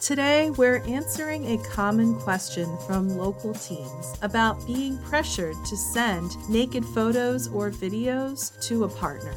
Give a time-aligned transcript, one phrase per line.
[0.00, 6.84] Today, we're answering a common question from local teens about being pressured to send naked
[6.84, 9.34] photos or videos to a partner.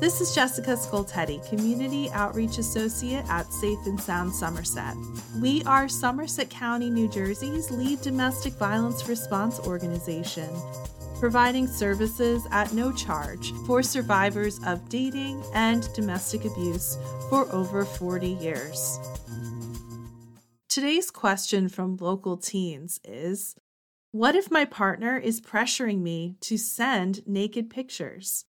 [0.00, 4.96] This is Jessica Scoltetti, Community Outreach Associate at Safe and Sound Somerset.
[5.40, 10.48] We are Somerset County, New Jersey's lead domestic violence response organization,
[11.22, 16.98] providing services at no charge for survivors of dating and domestic abuse
[17.30, 18.98] for over 40 years.
[20.68, 23.54] Today's question from local teens is
[24.10, 28.44] What if my partner is pressuring me to send naked pictures?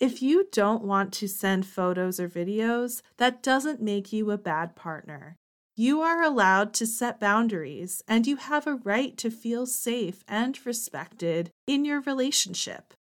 [0.00, 4.74] If you don't want to send photos or videos, that doesn't make you a bad
[4.74, 5.38] partner.
[5.74, 10.58] You are allowed to set boundaries and you have a right to feel safe and
[10.66, 12.92] respected in your relationship.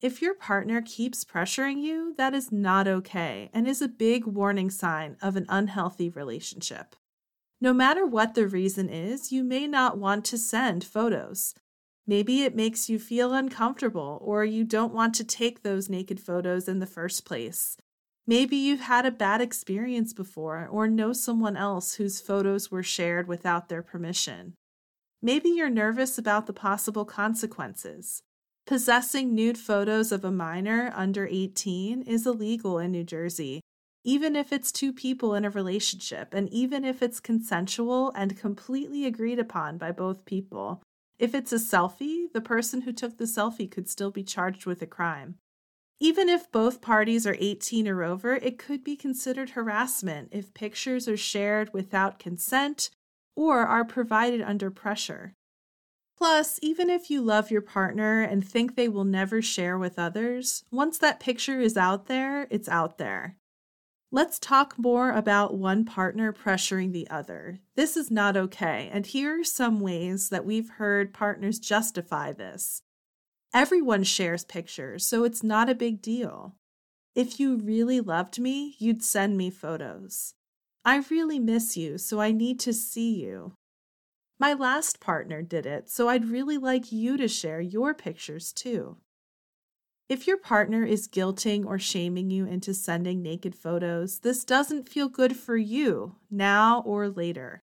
[0.00, 4.68] If your partner keeps pressuring you, that is not okay and is a big warning
[4.68, 6.96] sign of an unhealthy relationship.
[7.60, 11.54] No matter what the reason is, you may not want to send photos.
[12.04, 16.66] Maybe it makes you feel uncomfortable or you don't want to take those naked photos
[16.66, 17.76] in the first place.
[18.28, 23.26] Maybe you've had a bad experience before or know someone else whose photos were shared
[23.26, 24.52] without their permission.
[25.22, 28.20] Maybe you're nervous about the possible consequences.
[28.66, 33.62] Possessing nude photos of a minor under 18 is illegal in New Jersey,
[34.04, 39.06] even if it's two people in a relationship, and even if it's consensual and completely
[39.06, 40.82] agreed upon by both people.
[41.18, 44.82] If it's a selfie, the person who took the selfie could still be charged with
[44.82, 45.36] a crime.
[46.00, 51.08] Even if both parties are 18 or over, it could be considered harassment if pictures
[51.08, 52.90] are shared without consent
[53.34, 55.34] or are provided under pressure.
[56.16, 60.64] Plus, even if you love your partner and think they will never share with others,
[60.70, 63.36] once that picture is out there, it's out there.
[64.10, 67.60] Let's talk more about one partner pressuring the other.
[67.76, 72.82] This is not okay, and here are some ways that we've heard partners justify this.
[73.54, 76.54] Everyone shares pictures, so it's not a big deal.
[77.14, 80.34] If you really loved me, you'd send me photos.
[80.84, 83.54] I really miss you, so I need to see you.
[84.38, 88.98] My last partner did it, so I'd really like you to share your pictures too.
[90.08, 95.08] If your partner is guilting or shaming you into sending naked photos, this doesn't feel
[95.08, 97.60] good for you now or later.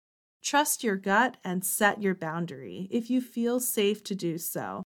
[0.44, 4.81] Trust your gut and set your boundary if you feel safe to do so.